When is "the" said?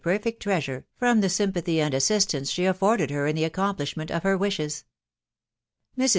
1.21-1.29, 3.35-3.43